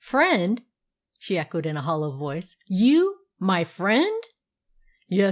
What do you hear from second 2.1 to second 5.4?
voice. "You my friend!" "Yes.